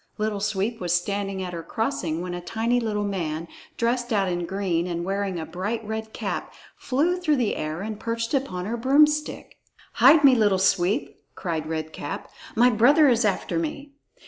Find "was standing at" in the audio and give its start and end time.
0.81-1.53